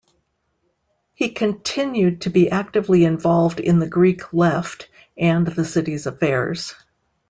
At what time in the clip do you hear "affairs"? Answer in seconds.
6.07-6.73